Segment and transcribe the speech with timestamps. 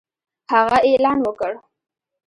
[0.51, 1.51] هغه اعلان وکړ